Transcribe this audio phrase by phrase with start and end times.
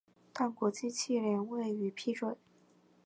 [0.33, 2.35] 但国际汽联未予批准。